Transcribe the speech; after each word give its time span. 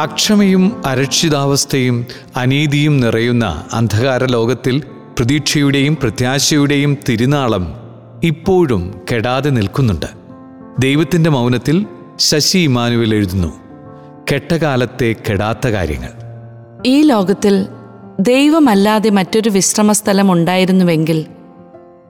അക്ഷമയും 0.00 0.86
അരക്ഷിതാവസ്ഥയും 0.86 2.06
അനീതിയും 2.36 3.00
നിറയുന്ന 3.00 3.64
അന്ധകാര 3.72 4.24
ലോകത്തിൽ 4.24 4.82
പ്രതീക്ഷയുടെയും 5.18 5.96
പ്രത്യാശയുടെയും 5.96 6.98
തിരുനാളം 7.08 7.72
ഇപ്പോഴും 8.24 9.00
കെടാതെ 9.12 9.50
നിൽക്കുന്നുണ്ട്. 9.50 10.06
ദൈവത്തിന്റെ 10.78 11.30
മൗനത്തിൽ 11.30 11.86
ശശി 12.18 12.58
ഇമാനുവൽ 12.58 13.14
എഴുതുന്നു 13.14 13.52
കെട്ടകാലത്തെ 14.32 15.14
കെടാത്ത 15.30 15.68
കാര്യങ്ങൾ. 15.68 16.10
ഈ 16.86 17.02
ലോകത്തിൽ 17.02 17.66
ദൈവമല്ലാതെ 18.20 19.10
മറ്റൊരു 19.10 19.50
വിശ്രമസ്ഥലം 19.50 20.32
ഉണ്ടായിരുന്നുവെങ്കിൽ 20.32 21.26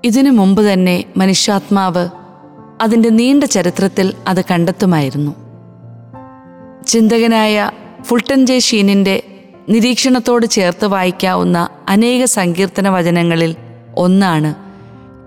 ഇതിനു 0.04 0.30
മുമ്പ് 0.30 0.72
തന്നെ 0.72 1.04
മനുഷ്യാത്മാവ് 1.16 2.08
അതിന്റെ 2.80 3.08
നീണ്ട 3.08 3.44
ചരിത്രത്തിൽ 3.44 4.12
അത് 4.28 4.44
കണ്ടെത്തുമായിരുന്നു. 4.50 5.41
ചിന്തകനായ 6.86 7.70
ഫുൾട്ടൻ 8.02 8.46
ജെ 8.46 8.58
ഷീനിന്റെ 8.58 9.22
നിരീക്ഷണത്തോട് 9.68 10.46
ചേർത്ത് 10.46 10.86
വായിക്കാവുന്ന 10.86 11.68
അനേക 11.88 12.24
സങ്കീർത്തന 12.24 12.88
വചനങ്ങളിൽ 12.88 13.56
ഒന്നാണ് 13.96 14.54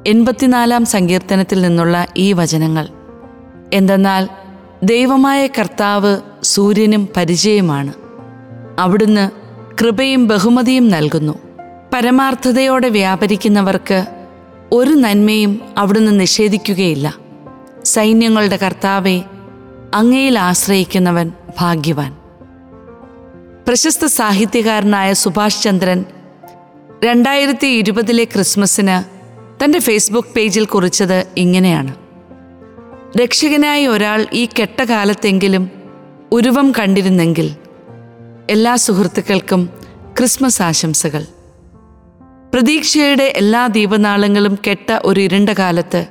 എൺപത്തിനാലാം 0.10 0.86
സങ്കീർത്തനത്തിൽ 0.86 1.62
നിന്നുള്ള 1.62 2.08
ഈ 2.18 2.34
വചനങ്ങൾ. 2.34 2.88
എന്തെന്നാൽ 3.74 4.28
ദൈവമായ 4.84 5.48
കർത്താവ് 5.48 6.18
സൂര്യനും 6.44 7.10
പരിചയമാണ്. 7.18 7.94
അവിടുന്ന് 8.80 9.30
കൃപയും 9.82 10.28
ബഹുമതിയും 10.28 10.90
നൽകുന്നു. 10.90 11.40
പരമാർത്ഥതയോടെ 11.94 12.90
വ്യാപരിക്കുന്നവർക്ക് 12.90 14.06
ഒരു 14.72 14.90
നന്മയും 14.90 15.62
അവിടുന്ന് 15.78 16.20
നിഷേധിക്കുകയില്ല. 16.20 17.16
സൈന്യങ്ങളുടെ 17.86 18.58
കർത്താവെ 18.58 19.22
അങ്ങയിൽ 19.96 20.40
ആശ്രയിക്കുന്നവൻ 20.40 21.32
ഭാഗ്യവാൻ. 21.60 22.18
പ്രശസ്ത 23.68 24.06
സാഹിത്യകാരനായ 24.06 25.14
സുഭാഷ് 25.14 25.62
ചന്ദ്രൻ 25.62 26.06
രണ്ടായിരത്തി 27.06 27.68
ഇരുപതിലെ 27.68 28.24
ക്രിസ്മസിന് 28.24 29.04
തന്റെ 29.64 29.80
ഫേസ്ബുക്ക് 29.80 30.30
പേജിൽ 30.36 30.66
കുറിച്ചത് 30.66 31.28
ഇങ്ങനെയാണ്. 31.38 31.96
രക്ഷകനായ 33.18 33.88
ഒരാൾ 33.88 34.28
ഈ 34.34 34.46
കെട്ട 34.46 34.72
കെട്ടകാലത്തെങ്കിലും 34.72 35.72
ഉരുവം 36.32 36.72
കണ്ടിരുന്നെങ്കിൽ 36.80 37.56
എല്ലാ 38.50 38.76
സുഹൃത്തുക്കൾക്കും 38.76 39.70
ക്രിസ്മസ് 40.18 40.62
ആശംസകൾ. 40.62 41.24
പ്രതീക്ഷയുടെ 42.54 43.24
എല്ലാ 43.24 43.68
ദീപനാളങ്ങളും 43.68 44.58
കെട്ട 44.70 45.00
ഒരു 45.04 45.20
ഇരുണ്ട 45.20 45.50
കാലത്ത് 45.50 46.06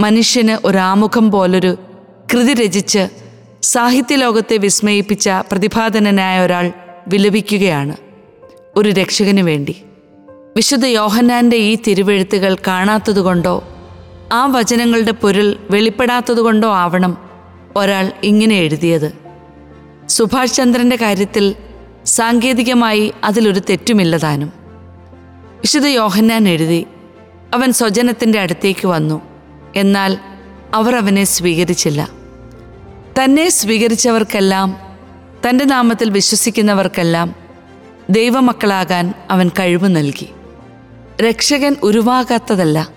മനുഷ്യന് 0.00 0.66
ഒരാമുഖം 0.66 1.30
പോലൊരു 1.30 1.76
കൃതി 2.32 2.54
രചിച്ച് 2.54 3.08
സാഹിത്യലോകത്തെ 3.62 4.56
വിസ്മയിപ്പിച്ച 4.56 5.28
പ്രതിഭാധനനായ 5.28 6.40
ഒരാൾ 6.40 6.72
വിലപിക്കുകയാണ്. 7.08 7.96
ഒരു 8.76 8.88
രക്ഷകന് 8.88 9.40
വേണ്ടി. 9.40 9.82
വിശുദ്ധ 10.56 10.86
യോഹന്നാന്റെ 10.86 11.56
ഈ 11.56 11.78
തിരുവെഴുത്തുകൾ 11.86 12.56
കാണാത്തതുകൊണ്ടോ 12.66 13.64
ആ 14.32 14.46
വചനങ്ങളുടെ 14.46 15.10
പൊരുൾ 15.10 15.56
വെളിപ്പെടാത്തതുകൊണ്ടോ 15.70 16.72
ആവണം 16.72 17.18
ഒരാൾ 17.76 18.12
ഇങ്ങനെ 18.22 18.54
എഴുതിയത്. 18.54 19.12
സുഭാഷ് 20.06 20.54
ചന്ദ്രന്റെ 20.54 20.96
കാര്യത്തിൽ 20.96 21.54
സാങ്കേതികമായി 22.06 23.12
അതിലൊരു 23.24 23.60
തെറ്റുമില്ലതാനും 23.70 24.52
വിശുദ്ധ 25.56 25.86
യോഹന്നാൻ 25.86 26.48
എഴുതി 26.48 26.86
അവൻ 27.54 27.72
സ്വജനത്തിന്റെ 27.72 28.38
അടുത്തേക്ക് 28.40 28.86
വന്നു. 28.86 29.22
എന്നാൽ 29.76 30.18
അവർ 30.74 30.96
അവനെ 30.96 31.24
സ്വീകരിച്ചില്ല. 31.24 32.17
തന്നെ 33.24 33.48
സ്വീകരിച്ചവർക്കെല്ലാം 33.48 34.78
തന്റെ 35.48 35.64
നാമത്തിൽ 35.64 36.10
വിശ്വസിക്കുന്നവർക്കെല്ലാം 36.10 37.34
ദൈവമക്കളാകാൻ 38.10 39.14
അവൻ 39.30 39.48
കഴിവ് 39.48 39.96
നൽകി. 39.96 40.28
രക്ഷകൻ 41.22 41.76
ഉരുവാകാത്തതല്ല. 41.82 42.88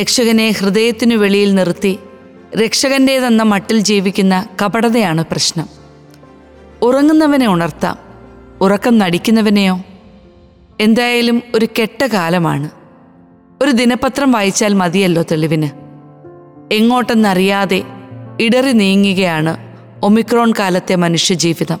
രക്ഷകനെ 0.00 0.50
ഹൃദയത്തിനു 0.50 1.16
വെളിയിൽ 1.16 1.54
നിർത്തി 1.54 1.98
രക്ഷകന്റേതെന്ന 2.56 3.42
മട്ടിൽ 3.42 3.78
ജീവിക്കുന്ന 3.78 4.46
കപടതയാണ് 4.62 5.24
പ്രശ്നം. 5.30 5.68
ഉറങ്ങുന്നവനെ 6.82 7.48
ഉണർത്താം. 7.48 7.98
ഉറക്കം 8.60 8.98
നടിക്കുന്നവനെയോ? 8.98 9.80
എന്തായാലും 10.80 11.42
ഒരു 11.54 11.68
കെട്ട 11.80 12.06
കാലമാണ്. 12.06 12.70
ഒരു 13.62 13.70
ദിനപത്രം 13.70 14.32
വായിച്ചാൽ 14.32 14.74
മതിയല്ലോ 14.74 15.22
തെളിവിന്. 15.22 15.68
എങ്ങോട്ടെന്നറിയാതെ 16.74 17.82
ഇടറി 18.40 18.72
നീങ്ങുകയാണ് 18.72 19.56
ഒമിക്രോൺ 20.02 20.52
കാലത്തെ 20.58 20.94
മനുഷ്യജീവിതം. 20.94 21.78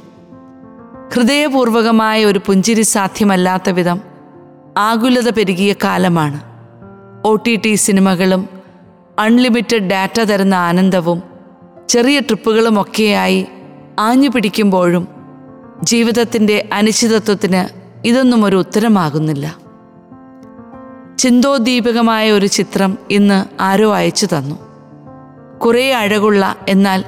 ഹൃദയപൂർവകമായ 1.14 2.24
ഒരു 2.24 2.40
പുഞ്ചിരി 2.46 2.82
സാധ്യമല്ലാത്ത 2.82 3.70
വിധം 3.70 4.00
ആകുലത 4.76 5.30
പെരുകിയ 5.30 5.74
കാലമാണ്. 5.84 6.40
ഒ 7.24 7.36
ടി 7.36 7.60
ടി 7.64 7.74
സിനിമകളും 7.74 8.48
അൺലിമിറ്റഡ് 9.18 9.90
ഡാറ്റ 9.90 10.20
തരുന്ന 10.20 10.54
ആനന്ദവും 10.54 11.22
ചെറിയ 11.88 12.20
ട്രിപ്പുകളുമൊക്കെയായി 12.20 13.46
ആഞ്ഞു 13.98 14.28
പിടിക്കുമ്പോഴും 14.28 15.08
ജീവിതത്തിന്റെ 15.82 16.68
അനിശ്ചിതത്വത്തിന് 16.72 17.84
ഇതൊന്നും 18.06 18.44
ഒരു 18.44 18.56
ഉത്തരമാകുന്നില്ല. 18.56 19.56
ചിന്തോദ്ദീപകമായ 21.18 22.30
ഒരു 22.30 22.46
ചിത്രം 22.46 22.98
ഇന്ന് 23.10 23.62
ആരോ 23.62 23.94
അയച്ചു 23.94 24.26
തന്നു. 24.26 24.63
കുറേ 25.58 25.92
അഴകുള്ള 25.92 26.56
എന്നാൽ 26.68 27.04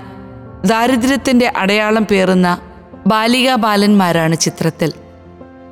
ദാരിദ്ര്യത്തിന്റെ 0.65 1.53
അടയാളം 1.57 2.07
പേറുന്ന 2.07 2.61
ബാലികാ 3.07 3.55
ബാലന്മാരാണ് 3.55 4.37
ചിത്രത്തിൽ. 4.37 4.93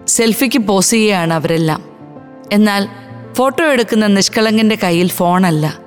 സെൽഫിക്ക് 0.06 0.58
പോസ് 0.58 0.90
ചെയ്യുകയാണ് 0.90 1.34
അവരെല്ലാം. 1.34 1.84
എന്നാൽ 2.52 2.88
ഫോട്ടോ 3.32 3.64
എടുക്കുന്ന 3.64 4.06
നിഷ്കളങ്കന്റെ 4.06 4.78
കയ്യിൽ 4.82 5.08
ഫോണല്ല 5.08 5.78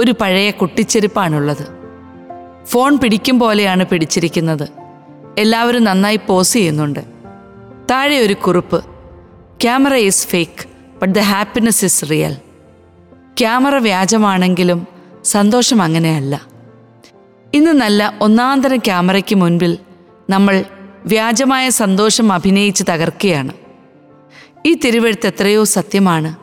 ഒരു 0.00 0.14
പഴയ 0.20 0.50
കുട്ടിച്ചെരുപ്പാണുള്ളത്. 0.50 1.68
ഫോൺ 2.66 2.98
പിടിക്കും 2.98 3.38
പോലെയാണ് 3.38 3.84
പിടിച്ചിരിക്കുന്നത്. 3.84 4.68
എല്ലാവരും 5.38 5.84
നന്നായി 5.84 6.16
പോസ് 6.16 6.52
ചെയ്യുന്നുണ്ട്. 6.52 7.00
താഴെ 7.90 8.18
ഒരു 8.18 8.34
കുറിപ്പ് 8.34 8.84
camera 9.62 9.94
is 9.94 10.26
fake 10.26 10.64
but 11.02 11.14
the 11.14 11.18
happiness 11.18 11.84
is 11.84 12.10
real 12.10 12.32
camera 13.40 13.78
വ്യാജമാണെങ്കിലും 13.78 14.97
സന്തോഷം 15.24 15.82
അങ്ങനെയല്ല. 15.82 16.46
ഇന്ന് 17.54 17.70
നല്ല 17.70 18.18
ഒന്നാന്തരം 18.20 18.78
ക്യാമറയ്ക്ക് 18.78 19.34
മുൻപിൽ 19.34 19.78
നമ്മൾ 20.30 20.64
വ്യാജമായ 21.04 21.70
സന്തോഷം 21.70 22.32
അഭിനയിച്ച് 22.32 22.84
തകർക്കുകയാണ്. 22.88 23.52
ഈ 24.66 24.74
തിരുവെഴുത്ത് 24.74 25.26
എത്രയോ 25.26 25.64
സത്യമാണ്. 25.64 26.34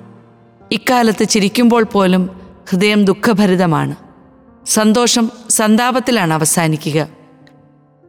ഇക്കാലത്ത് 0.71 1.23
ചിരിക്കുമ്പോൾ 1.23 1.83
പോലും 1.83 2.41
ഹൃദയം 2.69 3.05
ദുഃഖഭരിതമാണ്. 3.05 3.95
സന്തോഷം 4.65 5.31
സന്താപത്തിലാണ് 5.49 6.33
അവസാനിക്കുക. 6.33 7.07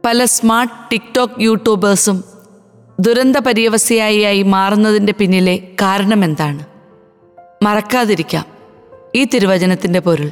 പല 0.05 0.25
സ്മാർട്ട് 0.25 0.91
ടിക്ടോക്ക് 0.91 1.41
യൂട്യൂബേഴ്സും 1.41 2.23
ദുരന്ത 2.99 3.37
പര്യവസായിയായി 3.37 4.43
മാറുന്നതിന്റെ 4.43 5.13
പിന്നിലെ 5.13 5.67
കാരണമെന്താണ് 5.81 6.65
മറക്കാതിരിക്കാം. 7.63 8.45
ഈ 9.15 9.23
തിരുവചനത്തിന്റെ 9.23 9.99
പൊരുൾ. 9.99 10.31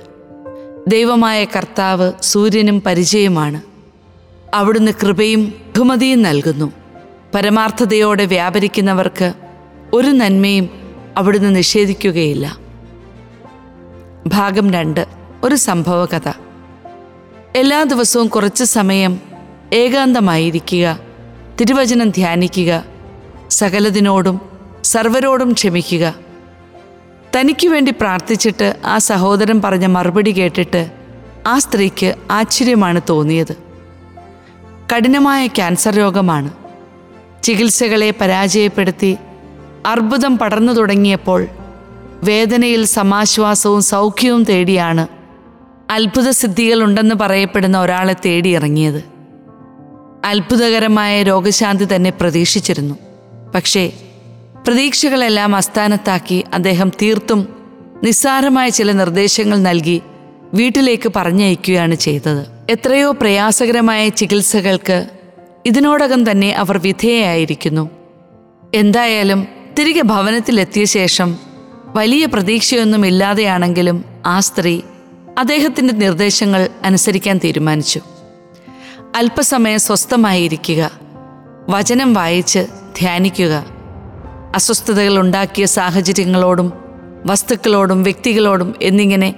ദൈവമായ 0.87 1.45
കർത്താവ് 1.45 2.11
സൂര്യനും 2.21 2.81
പരിചയമാണ്. 2.81 3.61
അവിടുന്ന് 4.53 4.91
കൃപയും 5.01 5.53
ബഹുമതിയും 5.75 6.21
നൽകുന്നു. 6.21 6.71
പരമാർത്ഥതയോടെ 7.35 8.25
വ്യാപരിക്കുന്നവർക്ക് 8.25 9.33
ഒരു 9.93 10.07
നന്മയും 10.07 10.69
അവിടുന്ന് 11.17 11.55
നിഷേധിക്കുകയില്ല. 11.55 12.57
ഭാഗം 14.27 14.71
രണ്ട്. 14.71 15.05
ഒരു 15.43 15.55
സംഭവകഥ. 15.55 16.31
എല്ലാ 17.55 17.83
ദിവസവും 17.83 18.27
കുറച്ച് 18.27 18.63
സമയം 18.63 19.19
ഏകാന്തമായിരിക്കുക 19.73 20.99
തിരുവചനം 21.61 22.09
ധ്യാനിക്കുക 22.09 22.85
സകലതിനോടും 23.49 24.41
സർവരോടും 24.83 25.51
ക്ഷമിക്കുക. 25.51 26.24
തനിക്ക് 27.35 27.67
വേണ്ടി 27.67 27.91
പ്രാർത്ഥിച്ചിട്ട് 27.91 28.75
ആ 28.85 28.97
സഹോദരൻ 28.97 29.61
പറഞ്ഞ 29.61 29.85
മറുപടി 29.85 30.31
കേട്ടിട്ട് 30.31 30.91
ആ 31.47 31.59
സ്ത്രീക്ക് 31.59 32.15
ആശ്ചര്യമാണ് 32.31 33.01
തോന്നിയത്. 33.09 33.57
കഠിനമായ 34.93 35.47
ക്യാൻസർ 35.47 35.95
രോഗമാണ്. 35.95 36.51
ചികിത്സകളെ 37.43 38.13
പരാജയപ്പെടുത്തി 38.21 39.17
അർബുദം 39.85 40.37
പടർന്നു 40.37 40.73
തുടങ്ങിയപ്പോൾ 40.73 41.47
വേദനയിൽ 42.23 42.85
സമാശ്വാസവും 42.85 43.81
സൗഖ്യവും 43.81 44.43
തേടിയാണ് 44.43 45.07
അത്ഭുത 45.89 46.29
സിദ്ധികളുണ്ടെന്ന് 46.29 47.15
പറയപ്പെടുന്ന 47.15 47.81
ഒരാളെ 47.81 48.15
തേടിയിറങ്ങിയത്. 48.25 49.03
അത്ഭുതകരമായ 50.25 51.23
രോഗശാന്തി 51.23 51.95
തന്നെ 51.95 52.09
പ്രതീക്ഷിച്ചിരുന്നു. 52.09 52.95
പക്ഷേ 53.55 53.91
പ്രതീക്ഷകളെല്ലാം 54.67 55.55
അസ്ഥാനത്താക്കി 55.55 56.43
അദ്ദേഹം 56.53 56.91
തീർത്തും 57.01 57.55
നിസ്സാരമായ 58.03 58.69
ചില 58.69 58.91
നിർദ്ദേശങ്ങൾ 58.91 59.57
നൽകി 59.57 60.01
വീട്ടിലേക്ക് 60.53 61.11
പറഞ്ഞയക്കുകയാണ് 61.15 61.95
ചെയ്തത്. 61.95 62.45
എത്രയോ 62.69 63.11
പ്രയാസകരമായ 63.11 64.09
ചികിത്സകൾക്ക് 64.09 65.09
ഇതിനോടകം 65.65 66.31
തന്നെ 66.31 66.51
അവർ 66.51 66.77
വിധേയായിരിക്കുന്നു 66.77 67.89
എന്തായാലും 68.75 69.47
തിരികെ 69.79 70.01
ഭവനത്തിലെത്തിയ 70.01 70.85
ശേഷം 70.85 71.37
വലിയ 71.95 72.25
പ്രതീക്ഷയൊന്നും 72.25 73.05
ഇല്ലാതെയാണെങ്കിലും 73.05 74.05
ആ 74.25 74.39
സ്ത്രീ 74.39 74.81
അദ്ദേഹത്തിന്റെ 75.37 75.93
നിർദ്ദേശങ്ങൾ 75.93 76.69
അനുസരിക്കാൻ 76.83 77.37
തീരുമാനിച്ചു. 77.43 78.01
അല്പസമയം 79.15 79.79
സ്വസ്ഥമായിരിക്കുക. 79.79 80.91
വചനം 81.69 82.13
വായിച്ച് 82.13 82.59
ധ്യാനിക്കുക. 82.99 83.74
അസ്വസ്ഥതകൾ 84.55 85.19
ഉണ്ടാക്കിയ 85.19 85.65
സാഹചര്യങ്ങളോടും 85.65 86.73
വസ്തുക്കളോടും 87.25 88.03
വ്യക്തികളോടും 88.03 88.75
എന്നിങ്ങനെ 88.81 89.35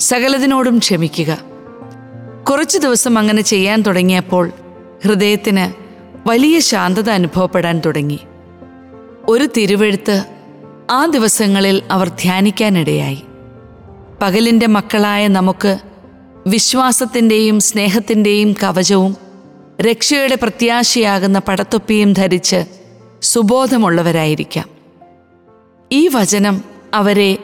സകലതിനോടും 0.00 0.78
ക്ഷമിക്കുക. 0.78 1.38
കുറച്ചു 2.50 2.78
ദിവസം 2.78 3.18
അങ്ങനെ 3.18 3.42
ചെയ്യാൻ 3.42 3.82
തുടങ്ങിയപ്പോൾ 3.82 4.52
ഹൃദയത്തിന് 5.04 5.72
വലിയ 6.28 6.58
ശാന്തത 6.58 7.10
അനുഭവപ്പെടാൻ 7.10 7.82
തുടങ്ങി. 7.86 8.18
ഒരു 9.28 9.48
തിരുവെഴുത്ത് 9.56 10.24
ആ 10.90 11.06
ദിവസങ്ങളിൽ 11.06 11.82
അവർ 11.90 12.08
ധ്യാനിക്കാനിടയായി. 12.08 13.22
പകലിന്റെ 14.22 14.66
മക്കളായ 14.66 15.28
നമുക്ക് 15.28 15.78
വിശ്വാസത്തിന്റെയും 16.46 17.60
സ്നേഹത്തിന്റെയും 17.60 18.52
കവചവും 18.52 19.16
രക്ഷയുടെ 19.80 20.34
പ്രത്യാശയാകുന്ന 20.34 21.38
പടത്തൊപ്പിയും 21.38 22.12
ധരിച്ച് 22.12 22.79
സുബോധമുള്ളവരായിരിക്കാം. 23.22 24.68
ഈ 25.92 26.08
വചനം 26.08 26.64
അവരെ 26.94 27.38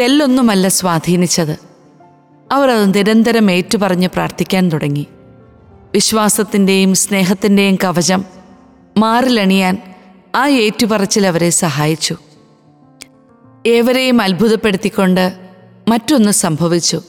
തെല്ലൊന്നുമല്ല 0.00 0.68
സ്വാധീനിച്ചത്. 0.68 1.58
അവർ 2.52 2.70
അത് 2.70 2.94
നിരന്തരം 2.94 3.50
ഏറ്റുപറഞ്ഞ് 3.50 4.08
പ്രാർത്ഥിക്കാൻ 4.08 4.68
തുടങ്ങി. 4.68 5.06
വിശ്വാസത്തിന്റെയും 5.94 6.94
സ്നേഹത്തിന്റെയും 6.94 7.78
കവചം 7.84 8.24
മാറിലണിയാൻ 8.96 9.94
ആ 10.34 10.48
ഏറ്റുപറച്ചിൽ 10.48 11.26
അവരെ 11.26 11.50
സഹായിച്ചു. 11.50 12.16
ഏവരെയും 13.66 14.22
അത്ഭുതപ്പെടുത്തിക്കൊണ്ട് 14.22 15.32
മറ്റൊന്ന് 15.88 16.32
സംഭവിച്ചു. 16.32 17.02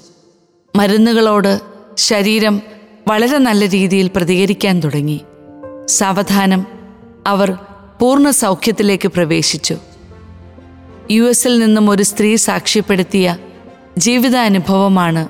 മരുന്നുകളോട് 0.75 1.59
ശരീരം 1.97 2.61
വളരെ 3.07 3.37
നല്ല 3.37 3.69
രീതിയിൽ 3.69 4.11
പ്രതികരിക്കാൻ 4.15 4.79
തുടങ്ങി. 4.79 5.21
സാവധാനം 5.85 6.65
അവർ 7.27 7.57
പൂർണ 7.99 8.29
സൗഖ്യത്തിലേക്ക് 8.29 9.07
പ്രവേശിച്ചു. 9.07 9.77
യു 11.11 11.23
എസിൽ 11.23 11.59
നിന്നും 11.59 11.89
ഒരു 11.89 12.03
സ്ത്രീ 12.03 12.35
സാക്ഷ്യപ്പെടുത്തിയ 12.35 13.37
ജീവിതാനുഭവമാണ് 13.97 15.27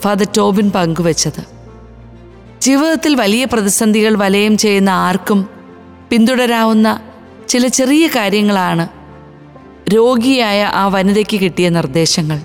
ഫാദർ 0.00 0.26
ടോബിൻ 0.36 0.70
പങ്കുവച്ചത്. 0.70 1.44
ജീവിതത്തിൽ 2.60 3.14
വലിയ 3.14 3.44
പ്രതിസന്ധികൾ 3.44 4.16
വലയം 4.18 4.58
ചെയ്യുന്ന 4.58 4.90
ആർക്കും 4.90 5.48
പിന്തുടരാവുന്ന 6.10 7.00
ചില 7.48 7.66
ചെറിയ 7.66 8.06
കാര്യങ്ങളാണ് 8.06 8.88
രോഗിയായ 9.94 10.64
ആ 10.64 10.86
വനിതയ്ക്ക് 10.86 11.40
കിട്ടിയ 11.40 11.68
നിർദ്ദേശങ്ങൾ. 11.68 12.40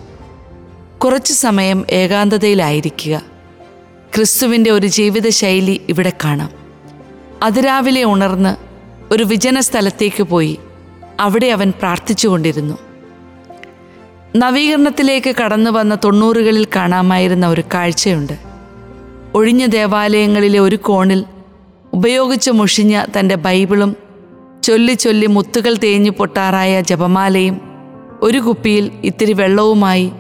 കുറച്ച് 0.98 1.33
സമയം 1.33 1.86
ഏകാന്തതയിലായിരിക്കുക. 1.89 3.21
ക്രിസ്തുവിന്റെ 4.15 4.71
ഒരു 4.71 4.88
ജീവിതശൈലി 4.88 5.81
ഇവിടെ 5.89 6.12
കാണാം. 6.24 6.50
അതിരാവിലെ 7.44 8.04
ഉണർന്ന് 8.04 8.62
ഒരു 9.13 9.24
വിജന 9.24 9.60
സ്ഥലത്തേക്ക് 9.60 10.24
പോയി 10.24 10.57
അവിടെ 11.19 11.48
അവൻ 11.48 11.74
പ്രാർത്ഥിച്ചുകൊണ്ടിരുന്നു. 11.80 12.77
നവീകരണത്തിലേക്ക് 14.36 15.36
കടന്നു 15.36 15.71
വന്ന 15.71 15.98
തൊണ്ണൂറുകളിൽ 16.04 16.68
കാണാമായിരുന്ന 16.75 17.48
ഒരു 17.48 17.63
കാഴ്ചയുണ്ട്. 17.74 18.33
ഒഴിഞ്ഞ 19.36 19.65
ദേവാലയങ്ങളിലെ 19.65 20.60
ഒരു 20.60 20.75
കോണിൽ 20.75 21.25
ഉപയോഗിച്ച് 21.94 22.51
മുഷിഞ്ഞ 22.51 23.06
തന്റെ 23.19 23.36
ബൈബിളും 23.36 23.95
ചൊല്ലി 24.63 24.94
ചൊല്ലി 24.94 25.25
മുത്തുകൾ 25.25 25.75
തേഞ്ഞു 25.83 26.12
പൊട്ടാറായ 26.12 26.81
ജപമാലയും 26.81 27.62
ഒരു 28.21 28.38
കുപ്പിയിൽ 28.38 28.92
ഇത്തിരി 29.04 29.33
വെള്ളവുമായി 29.33 30.12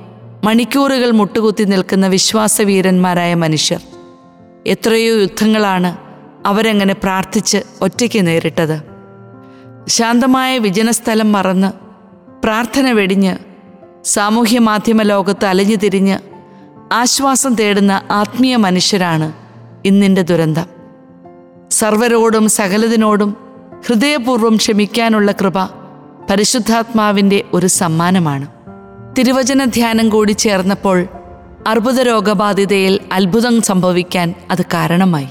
മണിക്കൂറുകൾ 0.43 1.11
മുട്ടുകുത്തി 1.11 1.63
നിൽക്കുന്ന 1.63 2.07
വിശ്വാസവീരന്മാരായ 2.07 3.33
മനുഷ്യർ. 3.33 3.81
എത്രയോ 4.67 5.15
യുദ്ധങ്ങളാണ് 5.21 6.12
അവരങ്ങനെ 6.45 6.93
പ്രാർത്ഥിച്ച് 6.93 7.57
ഒറ്റയ്ക്ക് 7.81 8.27
നേരിട്ടത്? 8.27 8.81
ശാന്തമായ 9.87 10.57
വിജനസ്ഥലം 10.57 11.31
മറന്ന് 11.31 11.71
പ്രാർത്ഥന 12.43 12.91
വെടിഞ്ഞ് 12.91 13.35
സാമൂഹ്യ 14.03 14.59
മാധ്യമ 14.59 15.01
ലോകത്ത് 15.01 15.45
അലഞ്ഞു 15.45 15.75
തിരിഞ്ഞ് 15.75 16.17
ആശ്വാസം 16.93 17.55
തേടുന്ന 17.55 18.01
ആത്മീയ 18.11 18.55
മനുഷ്യരാണ് 18.55 19.33
ഇന്നിന്റെ 19.85 20.21
ദുരന്തം. 20.21 20.65
സർവരോടും 21.71 22.49
സകലതിനോടും 22.49 23.37
ഹൃദയപൂർവം 23.87 24.55
ക്ഷമിക്കാനുള്ള 24.55 25.31
കൃപ 25.31 25.65
പരിശുദ്ധാത്മാവിന്റെ 26.29 27.43
ഒരു 27.53 27.67
സമ്മാനമാണ്. 27.67 28.47
തിരുവചന 29.17 29.65
ധ്യാനം 29.65 30.09
കൂടി 30.09 30.31
ചേർന്നപ്പോൾ 30.31 31.07
അർബുദ 31.67 31.99
രോഗബാധിതയിൽ 32.01 32.99
അത്ഭുതം 33.11 33.61
സംഭവിക്കാൻ 33.61 34.33
അത് 34.51 34.61
കാരണമായി. 34.61 35.27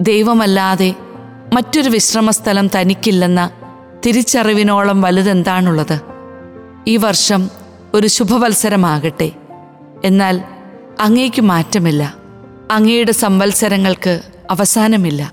ദൈവമല്ലാതെ 0.00 0.94
മറ്റൊരു 1.54 1.88
വിശ്രമസ്ഥലം 1.90 2.68
തനിക്കില്ലെന്ന 2.76 3.50
തിരിച്ചറിവിനോളം 4.06 5.00
വലുതെന്താണുള്ളത്? 5.00 6.00
ഈ 6.86 6.96
വർഷം 6.96 7.50
ഒരു 7.94 8.06
ശുഭവത്സരമാകട്ടെ. 8.06 9.32
എന്നാൽ 10.04 10.42
അങ്ങേക്ക് 11.00 11.42
മാറ്റമില്ല. 11.42 12.14
അങ്ങയുടെ 12.70 13.12
സംവത്സരങ്ങൾക്ക് 13.12 14.20
അവസാനമില്ല. 14.50 15.32